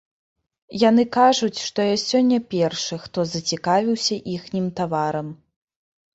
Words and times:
Яны 0.83 1.03
кажуць, 1.17 1.59
што 1.67 1.79
я 1.87 1.97
сёння 2.05 2.39
першы, 2.55 2.99
хто 3.05 3.27
зацікавіўся 3.35 4.19
іхнім 4.35 4.65
таварам. 4.83 5.33